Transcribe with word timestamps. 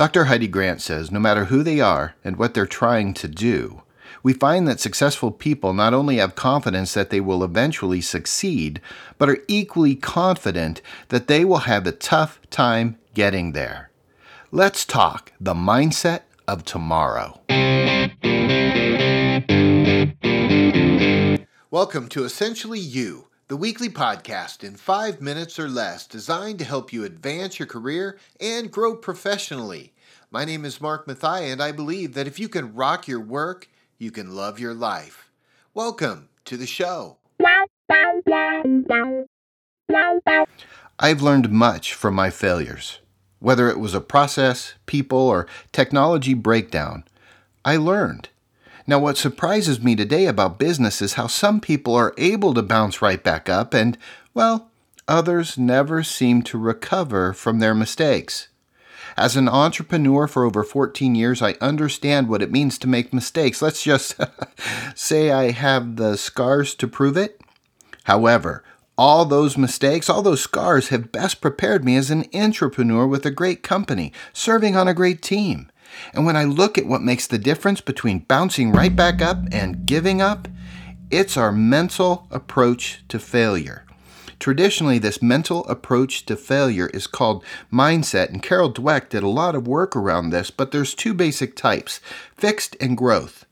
Dr. 0.00 0.24
Heidi 0.24 0.48
Grant 0.48 0.80
says 0.80 1.10
no 1.10 1.20
matter 1.20 1.44
who 1.44 1.62
they 1.62 1.78
are 1.78 2.14
and 2.24 2.36
what 2.36 2.54
they're 2.54 2.64
trying 2.64 3.12
to 3.12 3.28
do, 3.28 3.82
we 4.22 4.32
find 4.32 4.66
that 4.66 4.80
successful 4.80 5.30
people 5.30 5.74
not 5.74 5.92
only 5.92 6.16
have 6.16 6.34
confidence 6.34 6.94
that 6.94 7.10
they 7.10 7.20
will 7.20 7.44
eventually 7.44 8.00
succeed, 8.00 8.80
but 9.18 9.28
are 9.28 9.44
equally 9.46 9.94
confident 9.94 10.80
that 11.10 11.26
they 11.26 11.44
will 11.44 11.68
have 11.68 11.86
a 11.86 11.92
tough 11.92 12.40
time 12.48 12.96
getting 13.12 13.52
there. 13.52 13.90
Let's 14.50 14.86
talk 14.86 15.34
the 15.38 15.52
mindset 15.52 16.22
of 16.48 16.64
tomorrow. 16.64 17.38
Welcome 21.70 22.08
to 22.08 22.24
Essentially 22.24 22.80
You, 22.80 23.26
the 23.50 23.56
weekly 23.56 23.88
podcast 23.88 24.62
in 24.62 24.76
five 24.76 25.20
minutes 25.20 25.58
or 25.58 25.68
less 25.68 26.06
designed 26.06 26.56
to 26.56 26.64
help 26.64 26.92
you 26.92 27.02
advance 27.02 27.58
your 27.58 27.66
career 27.66 28.16
and 28.40 28.70
grow 28.70 28.94
professionally. 28.94 29.92
My 30.30 30.44
name 30.44 30.64
is 30.64 30.80
Mark 30.80 31.08
Mathai, 31.08 31.50
and 31.50 31.60
I 31.60 31.72
believe 31.72 32.14
that 32.14 32.28
if 32.28 32.38
you 32.38 32.48
can 32.48 32.76
rock 32.76 33.08
your 33.08 33.18
work, 33.18 33.68
you 33.98 34.12
can 34.12 34.36
love 34.36 34.60
your 34.60 34.72
life. 34.72 35.32
Welcome 35.74 36.28
to 36.44 36.56
the 36.56 36.64
show. 36.64 37.16
I've 41.00 41.20
learned 41.20 41.50
much 41.50 41.94
from 41.94 42.14
my 42.14 42.30
failures. 42.30 43.00
Whether 43.40 43.68
it 43.68 43.80
was 43.80 43.94
a 43.94 44.00
process, 44.00 44.74
people, 44.86 45.18
or 45.18 45.48
technology 45.72 46.34
breakdown, 46.34 47.02
I 47.64 47.78
learned. 47.78 48.28
Now, 48.86 48.98
what 48.98 49.16
surprises 49.16 49.82
me 49.82 49.94
today 49.94 50.26
about 50.26 50.58
business 50.58 51.02
is 51.02 51.14
how 51.14 51.26
some 51.26 51.60
people 51.60 51.94
are 51.94 52.14
able 52.16 52.54
to 52.54 52.62
bounce 52.62 53.02
right 53.02 53.22
back 53.22 53.48
up, 53.48 53.74
and, 53.74 53.98
well, 54.34 54.70
others 55.06 55.58
never 55.58 56.02
seem 56.02 56.42
to 56.42 56.58
recover 56.58 57.32
from 57.32 57.58
their 57.58 57.74
mistakes. 57.74 58.48
As 59.16 59.36
an 59.36 59.48
entrepreneur 59.48 60.26
for 60.26 60.44
over 60.44 60.62
14 60.62 61.14
years, 61.14 61.42
I 61.42 61.56
understand 61.60 62.28
what 62.28 62.42
it 62.42 62.52
means 62.52 62.78
to 62.78 62.88
make 62.88 63.12
mistakes. 63.12 63.60
Let's 63.60 63.82
just 63.82 64.18
say 64.94 65.30
I 65.30 65.50
have 65.50 65.96
the 65.96 66.16
scars 66.16 66.74
to 66.76 66.88
prove 66.88 67.16
it. 67.16 67.40
However, 68.04 68.64
all 68.96 69.24
those 69.24 69.56
mistakes, 69.58 70.08
all 70.08 70.22
those 70.22 70.42
scars 70.42 70.88
have 70.88 71.12
best 71.12 71.40
prepared 71.40 71.84
me 71.84 71.96
as 71.96 72.10
an 72.10 72.26
entrepreneur 72.34 73.06
with 73.06 73.26
a 73.26 73.30
great 73.30 73.62
company, 73.62 74.12
serving 74.32 74.76
on 74.76 74.88
a 74.88 74.94
great 74.94 75.22
team. 75.22 75.70
And 76.12 76.24
when 76.24 76.36
I 76.36 76.44
look 76.44 76.78
at 76.78 76.86
what 76.86 77.02
makes 77.02 77.26
the 77.26 77.38
difference 77.38 77.80
between 77.80 78.20
bouncing 78.20 78.72
right 78.72 78.94
back 78.94 79.20
up 79.20 79.38
and 79.52 79.86
giving 79.86 80.20
up, 80.20 80.48
it's 81.10 81.36
our 81.36 81.52
mental 81.52 82.26
approach 82.30 83.02
to 83.08 83.18
failure. 83.18 83.84
Traditionally, 84.38 84.98
this 84.98 85.20
mental 85.20 85.66
approach 85.66 86.24
to 86.26 86.34
failure 86.34 86.86
is 86.94 87.06
called 87.06 87.44
mindset, 87.70 88.30
and 88.30 88.42
Carol 88.42 88.72
Dweck 88.72 89.10
did 89.10 89.22
a 89.22 89.28
lot 89.28 89.54
of 89.54 89.68
work 89.68 89.94
around 89.94 90.30
this, 90.30 90.50
but 90.50 90.70
there's 90.70 90.94
two 90.94 91.12
basic 91.12 91.54
types 91.54 92.00
fixed 92.36 92.74
and 92.80 92.96
growth. 92.96 93.44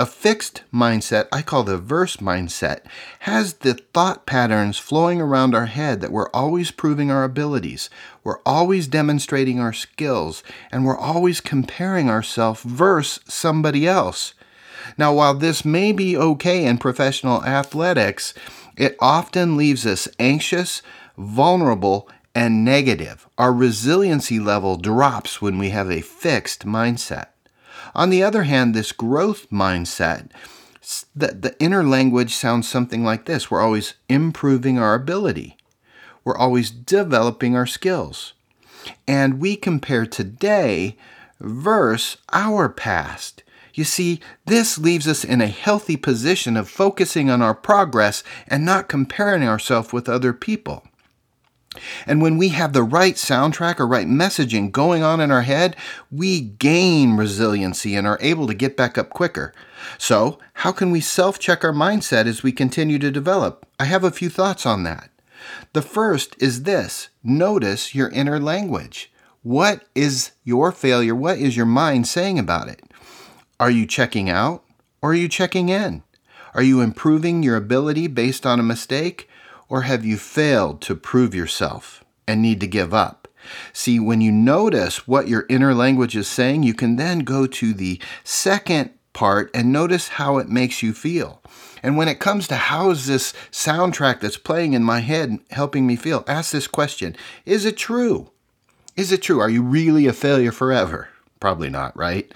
A 0.00 0.06
fixed 0.06 0.62
mindset, 0.72 1.28
I 1.30 1.42
call 1.42 1.62
the 1.62 1.76
verse 1.76 2.16
mindset, 2.16 2.80
has 3.18 3.52
the 3.52 3.74
thought 3.74 4.24
patterns 4.24 4.78
flowing 4.78 5.20
around 5.20 5.54
our 5.54 5.66
head 5.66 6.00
that 6.00 6.10
we're 6.10 6.30
always 6.30 6.70
proving 6.70 7.10
our 7.10 7.22
abilities, 7.22 7.90
we're 8.24 8.40
always 8.46 8.86
demonstrating 8.86 9.60
our 9.60 9.74
skills, 9.74 10.42
and 10.72 10.86
we're 10.86 10.96
always 10.96 11.42
comparing 11.42 12.08
ourselves 12.08 12.62
versus 12.62 13.22
somebody 13.28 13.86
else. 13.86 14.32
Now, 14.96 15.12
while 15.12 15.34
this 15.34 15.66
may 15.66 15.92
be 15.92 16.16
okay 16.16 16.64
in 16.64 16.78
professional 16.78 17.44
athletics, 17.44 18.32
it 18.78 18.96
often 19.00 19.54
leaves 19.54 19.84
us 19.84 20.08
anxious, 20.18 20.80
vulnerable, 21.18 22.08
and 22.34 22.64
negative. 22.64 23.28
Our 23.36 23.52
resiliency 23.52 24.40
level 24.40 24.78
drops 24.78 25.42
when 25.42 25.58
we 25.58 25.68
have 25.70 25.90
a 25.90 26.00
fixed 26.00 26.64
mindset. 26.64 27.26
On 27.94 28.10
the 28.10 28.22
other 28.22 28.44
hand, 28.44 28.74
this 28.74 28.92
growth 28.92 29.48
mindset, 29.50 30.30
the, 31.14 31.28
the 31.28 31.56
inner 31.58 31.84
language 31.84 32.34
sounds 32.34 32.68
something 32.68 33.04
like 33.04 33.26
this 33.26 33.50
We're 33.50 33.60
always 33.60 33.94
improving 34.08 34.78
our 34.78 34.94
ability, 34.94 35.56
we're 36.24 36.36
always 36.36 36.70
developing 36.70 37.56
our 37.56 37.66
skills. 37.66 38.32
And 39.06 39.40
we 39.40 39.56
compare 39.56 40.06
today 40.06 40.96
versus 41.38 42.16
our 42.32 42.68
past. 42.68 43.42
You 43.74 43.84
see, 43.84 44.20
this 44.46 44.78
leaves 44.78 45.06
us 45.06 45.24
in 45.24 45.40
a 45.40 45.46
healthy 45.46 45.96
position 45.96 46.56
of 46.56 46.68
focusing 46.68 47.30
on 47.30 47.42
our 47.42 47.54
progress 47.54 48.24
and 48.48 48.64
not 48.64 48.88
comparing 48.88 49.44
ourselves 49.44 49.92
with 49.92 50.08
other 50.08 50.32
people. 50.32 50.84
And 52.04 52.20
when 52.20 52.36
we 52.36 52.48
have 52.48 52.72
the 52.72 52.82
right 52.82 53.14
soundtrack 53.14 53.78
or 53.78 53.86
right 53.86 54.06
messaging 54.06 54.72
going 54.72 55.04
on 55.04 55.20
in 55.20 55.30
our 55.30 55.42
head, 55.42 55.76
we 56.10 56.40
gain 56.40 57.16
resiliency 57.16 57.94
and 57.94 58.06
are 58.06 58.18
able 58.20 58.48
to 58.48 58.54
get 58.54 58.76
back 58.76 58.98
up 58.98 59.10
quicker. 59.10 59.54
So, 59.96 60.40
how 60.54 60.72
can 60.72 60.90
we 60.90 61.00
self 61.00 61.38
check 61.38 61.62
our 61.64 61.72
mindset 61.72 62.26
as 62.26 62.42
we 62.42 62.50
continue 62.50 62.98
to 62.98 63.10
develop? 63.10 63.66
I 63.78 63.84
have 63.84 64.02
a 64.02 64.10
few 64.10 64.28
thoughts 64.28 64.66
on 64.66 64.82
that. 64.82 65.10
The 65.72 65.82
first 65.82 66.34
is 66.40 66.64
this 66.64 67.08
notice 67.22 67.94
your 67.94 68.08
inner 68.08 68.40
language. 68.40 69.12
What 69.42 69.84
is 69.94 70.32
your 70.44 70.72
failure? 70.72 71.14
What 71.14 71.38
is 71.38 71.56
your 71.56 71.66
mind 71.66 72.08
saying 72.08 72.38
about 72.38 72.68
it? 72.68 72.82
Are 73.58 73.70
you 73.70 73.86
checking 73.86 74.28
out 74.28 74.64
or 75.00 75.12
are 75.12 75.14
you 75.14 75.28
checking 75.28 75.68
in? 75.68 76.02
Are 76.52 76.62
you 76.62 76.80
improving 76.80 77.42
your 77.42 77.56
ability 77.56 78.08
based 78.08 78.44
on 78.44 78.58
a 78.58 78.64
mistake 78.64 79.28
or 79.70 79.82
have 79.82 80.04
you 80.04 80.18
failed 80.18 80.82
to 80.82 80.94
prove 80.94 81.34
yourself 81.34 82.04
and 82.26 82.42
need 82.42 82.60
to 82.60 82.66
give 82.66 82.92
up? 82.92 83.28
See, 83.72 83.98
when 83.98 84.20
you 84.20 84.32
notice 84.32 85.08
what 85.08 85.28
your 85.28 85.46
inner 85.48 85.72
language 85.72 86.14
is 86.14 86.28
saying, 86.28 86.62
you 86.62 86.74
can 86.74 86.96
then 86.96 87.20
go 87.20 87.46
to 87.46 87.72
the 87.72 87.98
second 88.22 88.90
part 89.12 89.50
and 89.54 89.72
notice 89.72 90.08
how 90.08 90.38
it 90.38 90.48
makes 90.48 90.82
you 90.82 90.92
feel. 90.92 91.40
And 91.82 91.96
when 91.96 92.08
it 92.08 92.20
comes 92.20 92.46
to 92.48 92.56
how 92.56 92.90
is 92.90 93.06
this 93.06 93.32
soundtrack 93.50 94.20
that's 94.20 94.36
playing 94.36 94.74
in 94.74 94.84
my 94.84 95.00
head 95.00 95.38
helping 95.50 95.86
me 95.86 95.96
feel, 95.96 96.24
ask 96.26 96.52
this 96.52 96.66
question 96.66 97.16
Is 97.46 97.64
it 97.64 97.76
true? 97.76 98.30
Is 98.96 99.12
it 99.12 99.22
true? 99.22 99.40
Are 99.40 99.48
you 99.48 99.62
really 99.62 100.06
a 100.06 100.12
failure 100.12 100.52
forever? 100.52 101.08
Probably 101.38 101.70
not, 101.70 101.96
right? 101.96 102.30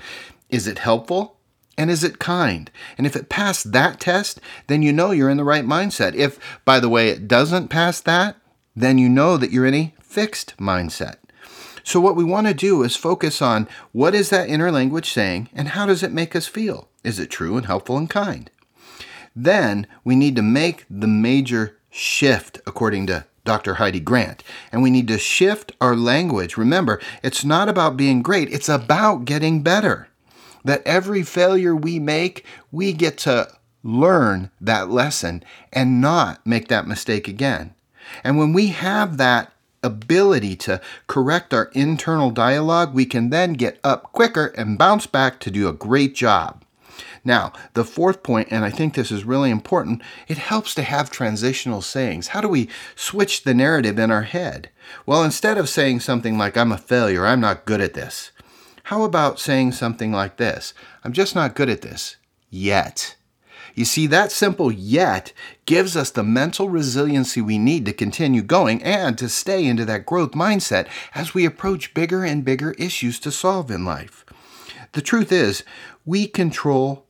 Is 0.49 0.67
it 0.67 0.79
helpful? 0.79 1.37
And 1.77 1.91
is 1.91 2.05
it 2.05 2.19
kind? 2.19 2.71
And 2.97 3.07
if 3.07 3.17
it 3.17 3.29
passed 3.29 3.73
that 3.73 4.01
test, 4.01 4.41
then 4.69 4.83
you 4.83 4.93
know 4.93 5.11
you're 5.11 5.31
in 5.31 5.37
the 5.37 5.45
right 5.45 5.65
mindset. 5.65 6.15
If, 6.15 6.39
by 6.65 6.79
the 6.81 6.89
way, 6.89 7.09
it 7.09 7.27
doesn't 7.27 7.69
pass 7.69 8.01
that, 8.03 8.37
then 8.77 8.99
you 8.99 9.09
know 9.09 9.37
that 9.37 9.51
you're 9.51 9.67
in 9.67 9.75
a 9.75 9.95
fixed 10.01 10.57
mindset. 10.59 11.17
So, 11.83 12.01
what 12.01 12.17
we 12.17 12.25
want 12.25 12.47
to 12.47 12.55
do 12.55 12.83
is 12.83 12.97
focus 12.97 13.43
on 13.43 13.69
what 13.93 14.15
is 14.15 14.31
that 14.31 14.49
inner 14.49 14.73
language 14.73 15.13
saying 15.13 15.51
and 15.55 15.69
how 15.69 15.85
does 15.85 16.03
it 16.03 16.13
make 16.13 16.35
us 16.35 16.47
feel? 16.47 16.89
Is 17.03 17.19
it 17.19 17.31
true 17.31 17.57
and 17.57 17.67
helpful 17.67 17.99
and 17.99 18.09
kind? 18.09 18.51
Then 19.37 19.87
we 20.03 20.17
need 20.17 20.37
to 20.37 20.43
make 20.43 20.87
the 20.89 21.09
major 21.09 21.77
shift 21.91 22.61
according 22.67 23.07
to 23.09 23.27
Dr. 23.45 23.75
Heidi 23.75 24.01
Grant. 24.01 24.43
And 24.73 24.83
we 24.83 24.91
need 24.91 25.09
to 25.09 25.19
shift 25.19 25.73
our 25.81 25.95
language. 25.95 26.57
Remember, 26.57 27.01
it's 27.23 27.45
not 27.45 27.69
about 27.69 27.97
being 27.97 28.23
great, 28.23 28.51
it's 28.51 28.69
about 28.69 29.27
getting 29.27 29.63
better 29.63 30.09
that 30.65 30.83
every 30.87 31.23
failure 31.23 31.77
we 31.77 31.99
make, 31.99 32.45
we 32.73 32.93
get 32.93 33.19
to 33.19 33.49
learn 33.83 34.51
that 34.61 34.91
lesson 34.91 35.45
and 35.73 36.01
not 36.01 36.45
make 36.47 36.69
that 36.69 36.89
mistake 36.89 37.29
again. 37.29 37.75
And 38.23 38.39
when 38.39 38.53
we 38.53 38.69
have 38.69 39.17
that 39.19 39.53
ability 39.83 40.57
to 40.57 40.81
correct 41.07 41.53
our 41.53 41.67
internal 41.75 42.31
dialogue, 42.31 42.95
we 42.95 43.05
can 43.05 43.31
then 43.31 43.53
get 43.53 43.79
up 43.85 44.05
quicker 44.13 44.47
and 44.57 44.79
bounce 44.79 45.07
back 45.07 45.39
to 45.41 45.51
do 45.51 45.69
a 45.69 45.75
great 45.75 46.15
job. 46.15 46.65
Now, 47.25 47.53
the 47.73 47.85
fourth 47.85 48.23
point, 48.23 48.49
and 48.51 48.65
I 48.65 48.71
think 48.71 48.95
this 48.95 49.11
is 49.11 49.25
really 49.25 49.51
important, 49.51 50.03
it 50.29 50.37
helps 50.37 50.75
to 50.75 50.83
have 50.83 51.11
transitional 51.11 51.81
sayings. 51.81 52.29
How 52.29 52.43
do 52.43 52.49
we 52.49 52.69
switch 52.95 53.45
the 53.45 53.55
narrative 53.55 53.99
in 53.99 54.11
our 54.11 54.23
head? 54.23 54.69
Well, 55.07 55.25
instead 55.25 55.57
of 55.57 55.69
saying 55.71 56.01
something 56.01 56.37
like, 56.37 56.57
I'm 56.57 56.73
a 56.73 56.79
failure, 56.79 57.27
I'm 57.27 57.41
not 57.41 57.65
good 57.65 57.81
at 57.81 57.95
this, 57.95 58.31
how 58.85 59.03
about 59.03 59.41
saying 59.41 59.73
something 59.73 60.13
like 60.13 60.37
this 60.37 60.75
I'm 61.03 61.13
just 61.13 61.35
not 61.35 61.55
good 61.55 61.69
at 61.69 61.83
this 61.83 62.17
yet. 62.51 63.17
You 63.75 63.85
see, 63.85 64.07
that 64.07 64.31
simple 64.31 64.71
yet 64.71 65.33
gives 65.67 65.97
us 65.97 66.11
the 66.11 66.23
mental 66.23 66.69
resiliency 66.69 67.41
we 67.41 67.59
need 67.59 67.85
to 67.87 67.93
continue 67.93 68.43
going 68.43 68.83
and 68.85 69.19
to 69.19 69.29
stay 69.29 69.65
into 69.67 69.85
that 69.87 70.07
growth 70.07 70.31
mindset 70.31 70.87
as 71.15 71.35
we 71.35 71.45
approach 71.45 71.93
bigger 71.93 72.25
and 72.25 72.45
bigger 72.45 72.73
issues 72.73 73.19
to 73.21 73.33
solve 73.33 73.73
in 73.73 73.85
life. 73.85 74.25
The 74.93 75.03
truth 75.03 75.33
is, 75.33 75.65
we 76.05 76.29
control 76.29 77.07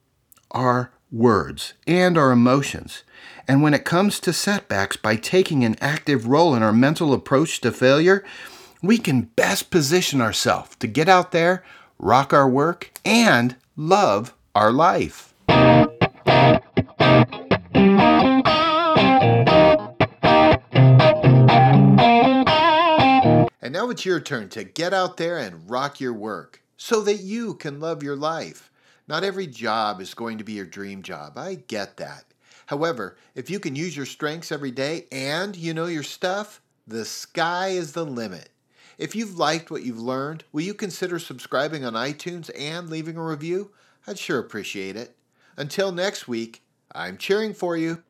our 0.53 0.93
words 1.13 1.75
and 1.87 2.17
our 2.17 2.31
emotions. 2.31 3.03
And 3.47 3.63
when 3.63 3.75
it 3.75 3.85
comes 3.85 4.19
to 4.21 4.33
setbacks, 4.33 4.97
by 4.97 5.17
taking 5.17 5.65
an 5.65 5.77
active 5.83 6.27
role 6.27 6.55
in 6.55 6.63
our 6.63 6.73
mental 6.73 7.13
approach 7.13 7.61
to 7.61 7.73
failure, 7.73 8.25
we 8.87 8.99
can 8.99 9.23
best 9.23 9.71
position 9.71 10.21
ourselves 10.21 10.77
to 10.77 10.87
get 10.87 11.09
out 11.09 11.33
there, 11.33 11.65
rock 11.99 12.33
our 12.33 12.49
work, 12.49 12.93
and 13.05 13.57
love 13.77 14.35
our 14.55 14.71
life. 14.73 15.33
And 23.63 23.73
now 23.73 23.89
it's 23.89 24.05
your 24.05 24.21
turn 24.21 24.51
to 24.51 24.65
get 24.65 24.93
out 24.93 25.17
there 25.17 25.39
and 25.39 25.71
rock 25.71 26.01
your 26.01 26.13
work 26.13 26.61
so 26.77 27.01
that 27.03 27.21
you 27.21 27.55
can 27.55 27.81
love 27.81 28.03
your 28.03 28.17
life. 28.17 28.71
Not 29.09 29.25
every 29.25 29.47
job 29.47 30.01
is 30.01 30.15
going 30.15 30.39
to 30.39 30.45
be 30.45 30.53
your 30.53 30.67
dream 30.67 31.03
job. 31.03 31.39
I 31.39 31.55
get 31.55 31.97
that. 31.97 32.25
However, 32.67 33.17
if 33.35 33.49
you 33.51 33.61
can 33.61 33.77
use 33.77 33.97
your 33.97 34.07
strengths 34.07 34.53
every 34.53 34.71
day 34.71 35.07
and 35.13 35.57
you 35.57 35.75
know 35.75 35.87
your 35.87 36.03
stuff, 36.03 36.61
the 36.87 37.05
sky 37.05 37.69
is 37.69 37.93
the 37.93 38.05
limit. 38.05 38.51
If 38.99 39.15
you've 39.17 39.39
liked 39.39 39.71
what 39.71 39.83
you've 39.83 40.01
learned, 40.01 40.45
will 40.53 40.63
you 40.63 40.75
consider 40.75 41.19
subscribing 41.19 41.85
on 41.85 41.95
iTunes 41.95 42.51
and 42.59 42.89
leaving 42.89 43.17
a 43.17 43.25
review? 43.25 43.71
I'd 44.07 44.19
sure 44.19 44.39
appreciate 44.39 44.97
it. 44.97 45.17
Until 45.57 45.93
next 45.93 46.29
week, 46.29 46.63
I'm 46.95 47.17
cheering 47.17 47.55
for 47.55 47.77
you. 47.77 48.03